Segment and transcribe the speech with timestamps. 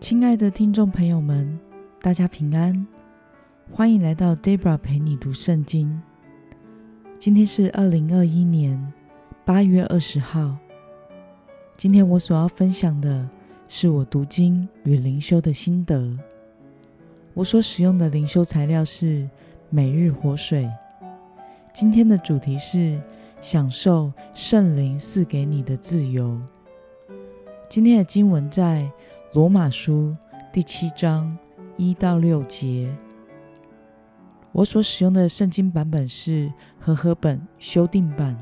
[0.00, 1.60] 亲爱的听众朋友们，
[2.00, 2.86] 大家平安，
[3.70, 6.00] 欢迎来到 Debra 陪你读圣经。
[7.18, 8.92] 今天是二零二一年
[9.44, 10.56] 八月二十号。
[11.76, 13.28] 今天我所要分享的
[13.68, 16.18] 是我读经与灵修的心得。
[17.34, 19.28] 我所使用的灵修材料是
[19.68, 20.66] 每日活水。
[21.74, 22.98] 今天的主题是
[23.42, 26.40] 享受圣灵赐给你的自由。
[27.68, 28.90] 今天的经文在。
[29.32, 30.16] 罗马书
[30.52, 31.38] 第七章
[31.76, 32.92] 一到六节，
[34.50, 38.36] 我所使用的圣经版本是和合本修订版。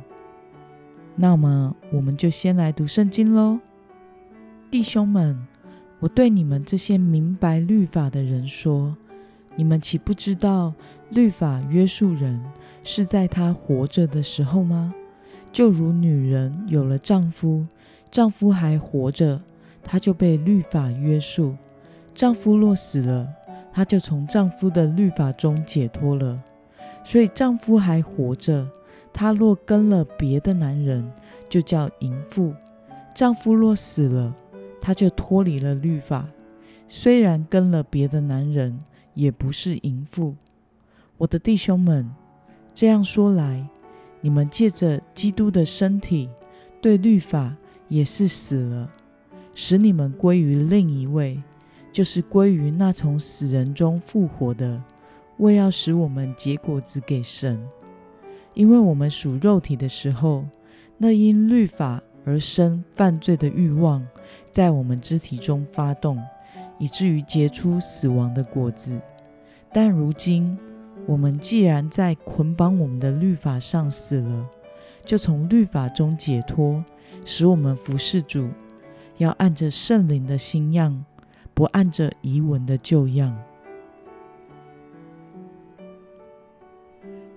[1.15, 3.61] 那么，我们就先来读圣经喽。
[4.71, 5.47] 弟兄们，
[6.01, 8.97] 我对你们这些明白律法的人说：
[9.57, 10.73] 你们岂不知道
[11.11, 12.43] 律法约束人
[12.83, 14.95] 是在她活着的时候吗？
[15.53, 17.67] 就如女人有了丈夫，
[18.11, 19.43] 丈夫还活着。
[19.91, 21.57] 她就被律法约束，
[22.15, 23.27] 丈夫若死了，
[23.73, 26.45] 她就从丈夫的律法中解脱了。
[27.03, 28.69] 所以丈夫还活着，
[29.15, 31.11] 她若跟了别的男人，
[31.49, 32.53] 就叫淫妇。
[33.15, 34.37] 丈夫若死了，
[34.79, 36.29] 她就脱离了律法，
[36.87, 38.79] 虽然跟了别的男人，
[39.15, 40.37] 也不是淫妇。
[41.17, 42.15] 我的弟兄们，
[42.75, 43.67] 这样说来，
[44.21, 46.29] 你们借着基督的身体，
[46.83, 47.57] 对律法
[47.89, 48.93] 也是死了。
[49.61, 51.43] 使你们归于另一位，
[51.91, 54.81] 就是归于那从死人中复活的，
[55.39, 57.61] 为要使我们结果子给神。
[58.55, 60.47] 因为我们属肉体的时候，
[60.97, 64.07] 那因律法而生犯罪的欲望，
[64.53, 66.23] 在我们肢体中发动，
[66.79, 68.97] 以至于结出死亡的果子。
[69.73, 70.57] 但如今，
[71.05, 74.49] 我们既然在捆绑我们的律法上死了，
[75.05, 76.85] 就从律法中解脱，
[77.25, 78.49] 使我们服事主。
[79.19, 81.05] 要按着圣灵的新样，
[81.55, 83.37] 不按着遗文的旧样。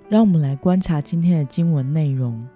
[0.07, 2.47] 让我们来观察今天的经文内容。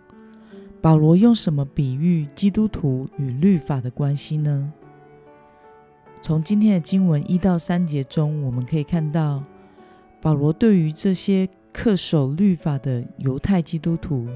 [0.81, 4.72] 保罗用什么比喻基督徒与律法的关系呢？
[6.21, 9.41] 从今天的经文一到三节中，我们可以看到，
[10.21, 14.27] 保罗对于这些恪守律法的犹太基督徒，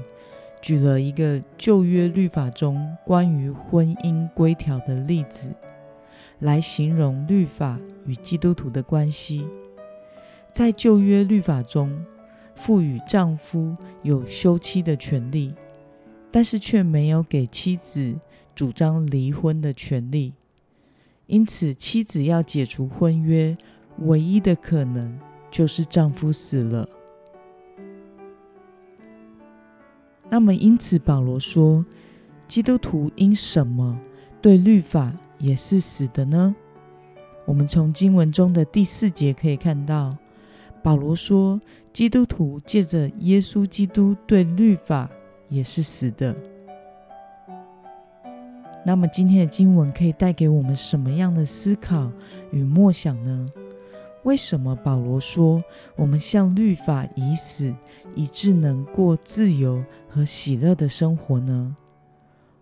[0.60, 5.50] 举了一个旧约律法中关于婚姻规条的例子，
[6.40, 9.46] 来形容律法与基督徒的关系。
[10.52, 12.04] 在旧约律法中，
[12.54, 15.54] 赋予丈夫有休妻的权利，
[16.30, 18.14] 但是却没有给妻子
[18.54, 20.34] 主张离婚的权利。
[21.26, 23.56] 因此，妻子要解除婚约，
[24.00, 25.18] 唯一的可能
[25.50, 26.86] 就是丈夫死了。
[30.30, 31.84] 那么，因此保罗说，
[32.46, 33.98] 基督徒因什么
[34.40, 36.54] 对律法也是死的呢？
[37.44, 40.16] 我们从经文中的第四节可以看到，
[40.82, 41.60] 保罗说，
[41.92, 45.10] 基督徒借着耶稣基督对律法
[45.48, 46.34] 也是死的。
[48.86, 52.10] 那么，今天的经文可以带给我们什么样的思考
[52.52, 53.48] 与默想呢？
[54.24, 55.62] 为什么保罗说
[55.96, 57.74] 我们向律法已死，
[58.14, 61.74] 以致能过自由和喜乐的生活呢？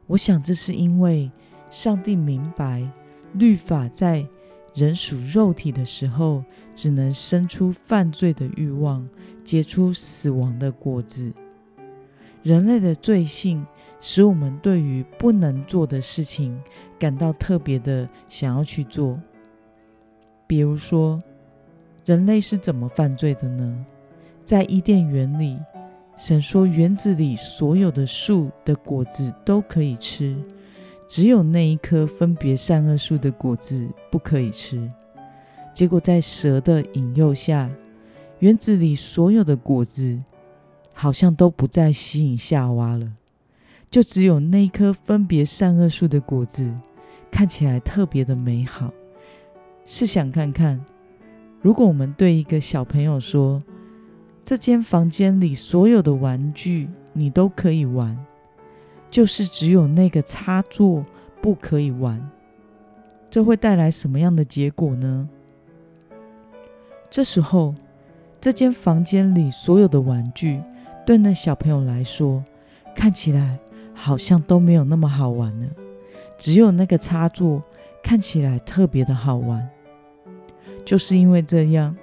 [0.06, 1.30] 我想这是因为
[1.68, 2.88] 上帝明白，
[3.32, 4.24] 律法在
[4.72, 6.44] 人属肉体的时候，
[6.76, 9.08] 只能生出犯罪的欲望，
[9.42, 11.32] 结出死亡的果子。
[12.44, 13.66] 人类的罪性
[14.00, 16.56] 使我们对于不能做的事情
[17.00, 19.20] 感到特别的想要去做，
[20.46, 21.20] 比如说。
[22.08, 23.84] 人类是怎么犯罪的呢？
[24.42, 25.58] 在伊甸园里，
[26.16, 30.34] 神说园子里所有的树的果子都可以吃，
[31.06, 34.90] 只有那一棵分别善恶树的果子不可以吃。
[35.74, 37.70] 结果在蛇的引诱下，
[38.38, 40.18] 园子里所有的果子
[40.94, 43.12] 好像都不再吸引夏娃了，
[43.90, 46.74] 就只有那一棵分别善恶树的果子
[47.30, 48.94] 看起来特别的美好。
[49.84, 50.82] 试想看看。
[51.60, 53.60] 如果我们对一个小朋友说
[54.44, 58.16] ：“这间房间里所有的玩具你都可以玩，
[59.10, 61.04] 就是只有那个插座
[61.42, 62.30] 不可以玩。”
[63.28, 65.28] 这会带来什么样的结果呢？
[67.10, 67.74] 这时候，
[68.40, 70.62] 这间房间里所有的玩具
[71.04, 72.44] 对那小朋友来说，
[72.94, 73.58] 看起来
[73.92, 75.66] 好像都没有那么好玩了，
[76.38, 77.62] 只有那个插座
[78.02, 79.68] 看起来特别的好玩。
[80.88, 81.94] 就是因为这样，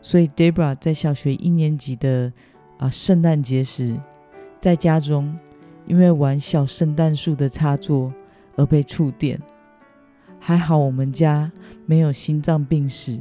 [0.00, 2.32] 所以 Debra 在小学一年级的
[2.76, 3.96] 啊圣诞节时，
[4.58, 5.32] 在家中
[5.86, 8.12] 因为玩小圣诞树的插座
[8.56, 9.40] 而被触电，
[10.40, 11.52] 还好我们家
[11.86, 13.20] 没有心脏病史，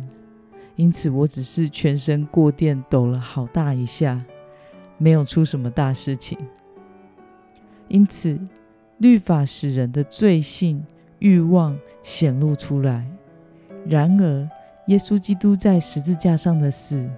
[0.76, 4.20] 因此我只是全身过电抖了好大一下，
[4.98, 6.36] 没有出什么大事情。
[7.90, 8.40] 因此，
[8.98, 10.84] 律法使人的罪性
[11.20, 13.06] 欲望显露出来。
[13.86, 14.50] 然而，
[14.88, 17.10] 耶稣基督在十字架上的死，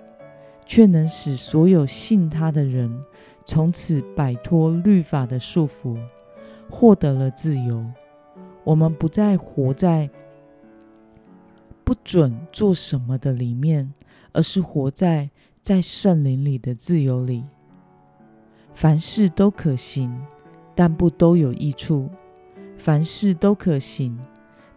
[0.65, 3.03] 却能使所有信他的人
[3.45, 5.97] 从此摆脱律法的束缚，
[6.69, 7.83] 获得了自由。
[8.63, 10.09] 我们不再活在
[11.83, 13.93] 不准做什么的里面，
[14.31, 15.29] 而是活在
[15.61, 17.43] 在圣灵里的自由里。
[18.73, 20.13] 凡事都可行，
[20.73, 22.09] 但不都有益处；
[22.77, 24.17] 凡事都可行，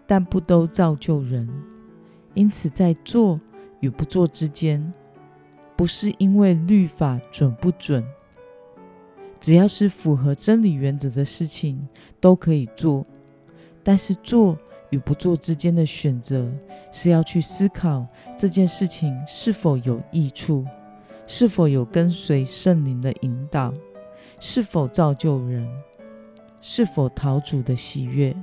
[0.06, 1.48] 但不都造就人。
[2.36, 3.40] 因此，在做
[3.80, 4.92] 与不做之间，
[5.74, 8.04] 不是因为律法准不准，
[9.40, 11.88] 只要是符合真理原则的事情，
[12.20, 13.04] 都可以做。
[13.82, 14.56] 但是做
[14.90, 16.46] 与不做之间的选择，
[16.92, 18.06] 是要去思考
[18.36, 20.64] 这件事情是否有益处，
[21.26, 23.72] 是否有跟随圣灵的引导，
[24.40, 25.66] 是否造就人，
[26.60, 28.36] 是否讨主的喜悦。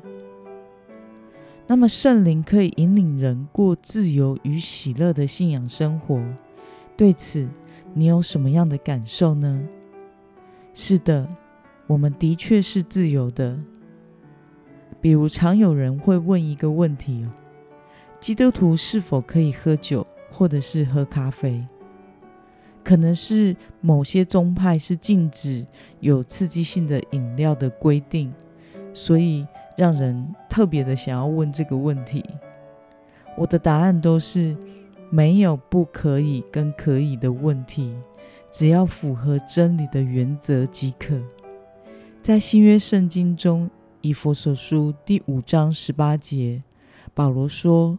[1.65, 6.21] 那么圣灵可以引领人过自由与喜乐的信仰生活，
[6.97, 7.47] 对此
[7.93, 9.63] 你有什么样的感受呢？
[10.73, 11.29] 是的，
[11.87, 13.57] 我们的确是自由的。
[14.99, 17.31] 比如，常有人会问一个问题：哦
[18.19, 21.65] 基督徒是否可以喝酒，或者是喝咖啡？
[22.83, 25.65] 可能是某些宗派是禁止
[25.99, 28.33] 有刺激性的饮料的规定，
[28.93, 29.45] 所以
[29.77, 32.23] 让人特别的想要问这个问题。
[33.37, 34.55] 我的答案都是
[35.09, 37.95] 没有不可以跟可以的问题，
[38.49, 41.19] 只要符合真理的原则即可。
[42.21, 43.69] 在新约圣经中。
[44.05, 46.61] 以弗所书第五章十八节，
[47.13, 47.97] 保罗说：“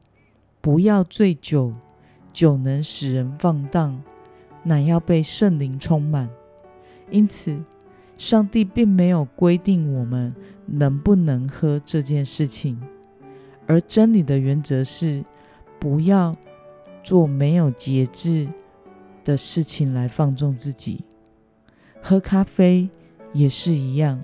[0.61, 1.73] 不要醉酒，
[2.31, 4.03] 酒能使人放荡，
[4.65, 6.29] 乃要被圣灵充满。”
[7.11, 7.59] 因此，
[8.16, 10.34] 上帝并没有规定我们
[10.66, 12.81] 能不能喝这件事情，
[13.66, 15.25] 而真理的原则是
[15.78, 16.37] 不要
[17.02, 18.49] 做没有节制
[19.25, 21.05] 的事情来放纵自己。
[22.00, 22.88] 喝咖啡
[23.32, 24.22] 也是一样。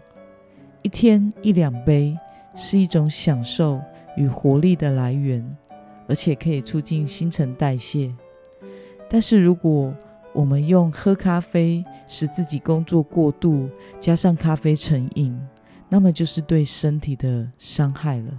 [0.82, 2.16] 一天一两杯
[2.54, 3.81] 是一种享受
[4.16, 5.56] 与活力的来源，
[6.08, 8.14] 而且可以促进新陈代谢。
[9.08, 9.94] 但是，如果
[10.32, 13.69] 我们用喝咖啡使自己工作过度，
[13.99, 15.37] 加上咖啡成瘾，
[15.88, 18.32] 那么就是对身体的伤害了。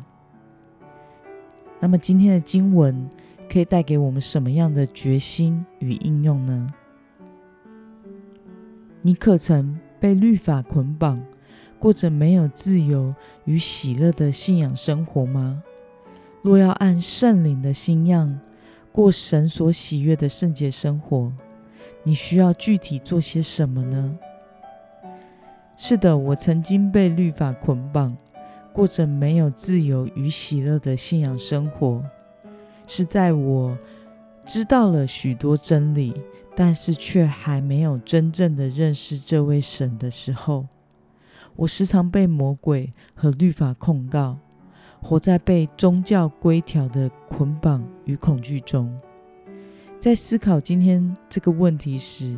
[1.79, 3.09] 那么，今天的经文
[3.51, 6.73] 可以带给我们什么样的决心与应用呢？
[9.01, 11.21] 你可曾被律法捆绑？
[11.79, 13.15] 过着没有自由
[13.45, 15.63] 与喜乐的信仰生活吗？
[16.43, 18.39] 若要按圣灵的心样
[18.91, 21.33] 过神所喜悦的圣洁生活，
[22.03, 24.17] 你需要具体做些什么呢？
[25.77, 28.15] 是的，我曾经被律法捆绑，
[28.71, 32.03] 过着没有自由与喜乐的信仰生活。
[32.87, 33.77] 是在我
[34.45, 36.13] 知道了许多真理，
[36.55, 40.67] 但是却还没有真正的认识这位神的时候。
[41.55, 44.37] 我时常被魔鬼和律法控告，
[45.01, 48.99] 活在被宗教规条的捆绑与恐惧中。
[50.01, 52.35] 在思考今天这个问题时，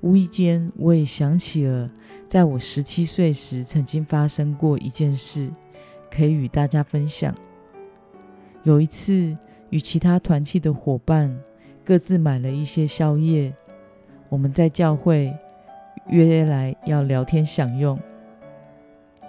[0.00, 1.88] 无意间我也想起了，
[2.26, 5.48] 在我十七岁时曾经发生过一件事，
[6.10, 7.32] 可以与大家分享。
[8.64, 9.32] 有一次，
[9.68, 11.32] 与其他团契的伙伴
[11.84, 13.54] 各自买了一些宵夜，
[14.28, 15.32] 我们在教会
[16.08, 17.96] 约来要聊天享用。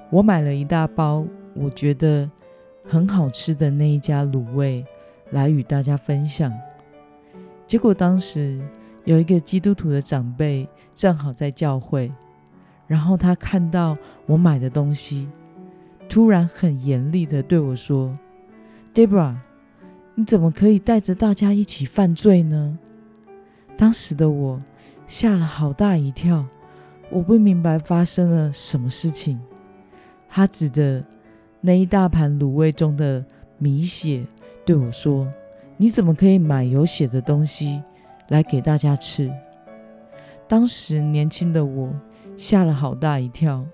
[0.10, 2.27] 我买了一大包，我觉得
[2.84, 4.84] 很好吃的那一家卤味
[5.30, 6.51] 来与大家分享。
[7.71, 8.59] 结果当时
[9.05, 12.11] 有一个基督徒的长辈正好在教会，
[12.85, 15.29] 然后他看到我买的东西，
[16.09, 18.11] 突然很严厉地对我说
[18.93, 19.37] ：“Debra，
[20.15, 22.77] 你怎么可以带着大家一起犯罪呢？”
[23.77, 24.61] 当时的我
[25.07, 26.45] 吓了好大一跳，
[27.09, 29.39] 我不明白发生了什么事情。
[30.27, 31.01] 他指着
[31.61, 33.23] 那一大盘卤味中的
[33.57, 34.27] 米血
[34.65, 35.31] 对我说
[35.81, 37.81] ：“你怎么可以买有血的东西
[38.27, 39.33] 来给大家吃？”
[40.47, 41.91] 当时年轻的我
[42.38, 43.65] 吓了好大一跳，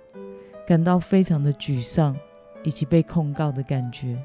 [0.65, 2.15] 感到非常的沮丧，
[2.63, 4.17] 以及被控告的感觉，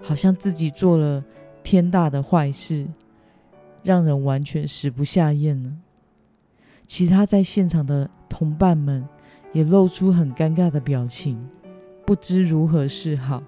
[0.00, 1.24] 好像自己做了
[1.64, 2.86] 天大的坏事，
[3.82, 5.72] 让人完全食不下咽了。
[6.86, 9.04] 其他在现场的同伴们。
[9.52, 11.36] 也露出很尴尬的表情，
[12.06, 13.42] 不知如何是好。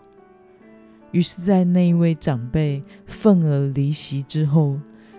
[1.12, 4.78] 于是，在那一位长辈愤而离席之后，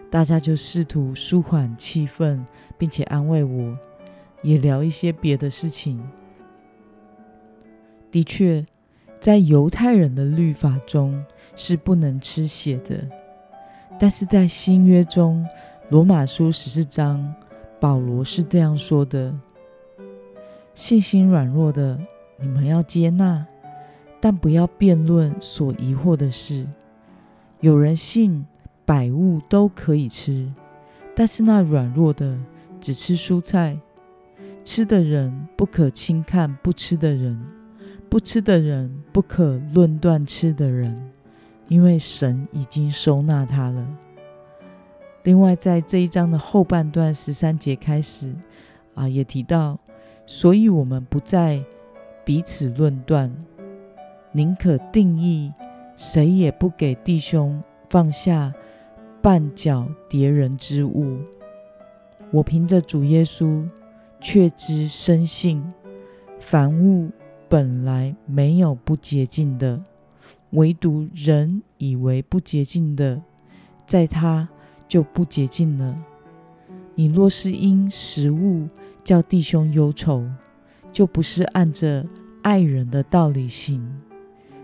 [0.09, 2.43] 大家就试图舒缓气氛，
[2.77, 3.77] 并且安慰我，
[4.41, 6.03] 也聊一些别的事情。
[8.11, 8.65] 的确，
[9.19, 11.23] 在犹太人的律法中
[11.55, 13.07] 是不能吃血的，
[13.99, 15.47] 但是在新约中，
[15.89, 17.33] 罗马书十四章，
[17.79, 19.31] 保罗是这样说的
[20.73, 21.99] ：“信心软弱的，
[22.39, 23.45] 你们要接纳。”
[24.23, 26.65] 但不要辩论所疑惑的事。
[27.59, 28.45] 有人信
[28.85, 30.49] 百物都可以吃，
[31.13, 32.39] 但是那软弱的
[32.79, 33.77] 只吃蔬菜。
[34.63, 37.37] 吃的人不可轻看不吃的人，
[38.07, 41.11] 不吃的人不可论断吃的人，
[41.67, 43.85] 因为神已经收纳他了。
[45.23, 48.33] 另外，在这一章的后半段十三节开始
[48.95, 49.77] 啊，也提到，
[50.25, 51.61] 所以我们不再
[52.23, 53.29] 彼此论断。
[54.35, 55.53] 宁可定义，
[55.95, 58.51] 谁也不给弟兄放下
[59.21, 61.19] 绊脚跌人之物。
[62.31, 63.63] 我凭着主耶稣，
[64.19, 65.63] 确知深信，
[66.39, 67.11] 凡物
[67.47, 69.79] 本来没有不洁净的，
[70.49, 73.21] 唯独人以为不洁净的，
[73.85, 74.49] 在他
[74.87, 75.95] 就不洁净了。
[76.95, 78.67] 你若是因食物
[79.03, 80.27] 叫弟兄忧愁，
[80.91, 82.03] 就不是按着
[82.41, 83.87] 爱人的道理行。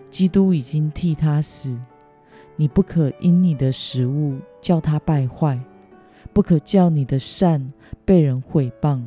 [0.10, 1.80] 基督已经替他死，
[2.56, 5.60] 你不可因你的食物叫他败坏，
[6.34, 7.72] 不可叫你的善
[8.04, 9.04] 被人毁谤，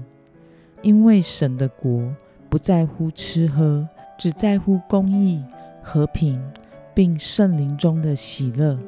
[0.81, 2.15] 因为神的国
[2.49, 5.43] 不在乎吃喝，只在乎公义、
[5.83, 6.41] 和平，
[6.95, 8.79] 并圣灵中的喜乐。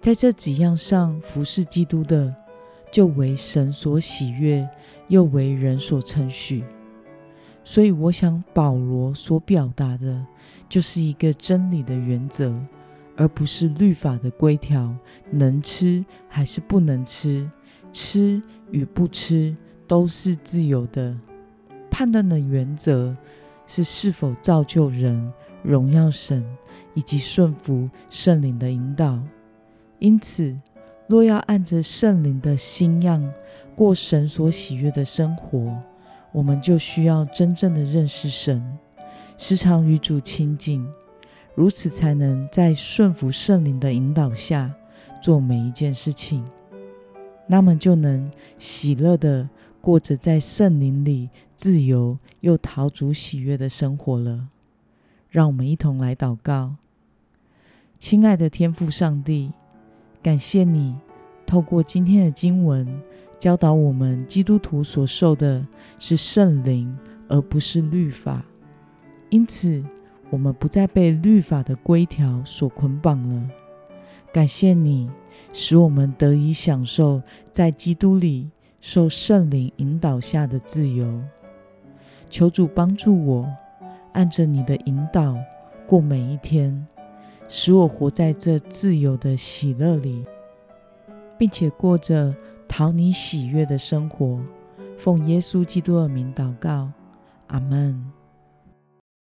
[0.00, 2.34] 在这几样上服侍基督的，
[2.90, 4.68] 就为神所喜悦，
[5.08, 6.62] 又为人所称许。
[7.64, 10.24] 所以，我想保罗所表达的，
[10.68, 12.54] 就是一个真理的原则，
[13.16, 14.94] 而不是律法的规条，
[15.30, 17.50] 能吃还是不能吃，
[17.90, 18.40] 吃
[18.70, 19.56] 与不吃
[19.88, 21.16] 都是自由的。
[21.90, 23.16] 判断的原则
[23.66, 26.44] 是是否造就人、荣耀神
[26.92, 29.18] 以及顺服圣灵的引导。
[30.00, 30.54] 因此，
[31.06, 33.32] 若要按着圣灵的新样
[33.74, 35.74] 过神所喜悦的生活，
[36.34, 38.60] 我们就需要真正的认识神，
[39.38, 40.84] 时常与主亲近，
[41.54, 44.74] 如此才能在顺服圣灵的引导下
[45.22, 46.44] 做每一件事情，
[47.46, 49.48] 那么就能喜乐地
[49.80, 54.48] 过着在圣灵里自由又讨主喜悦的生活了。
[55.30, 56.74] 让我们一同来祷告，
[57.96, 59.52] 亲爱的天父上帝，
[60.20, 60.96] 感谢你
[61.46, 63.00] 透过今天的经文。
[63.38, 65.62] 教导我们，基督徒所受的
[65.98, 66.96] 是圣灵，
[67.28, 68.42] 而不是律法。
[69.28, 69.84] 因此，
[70.30, 73.50] 我们不再被律法的规条所捆绑了。
[74.32, 75.10] 感谢你，
[75.52, 77.22] 使我们得以享受
[77.52, 78.50] 在基督里
[78.80, 81.20] 受圣灵引导下的自由。
[82.30, 83.46] 求主帮助我，
[84.12, 85.36] 按着你的引导
[85.86, 86.86] 过每一天，
[87.48, 90.24] 使我活在这自由的喜乐里，
[91.36, 92.34] 并且过着。
[92.76, 94.40] 讨你喜悦的生活，
[94.98, 96.90] 奉耶稣基督的名祷告，
[97.46, 98.04] 阿门。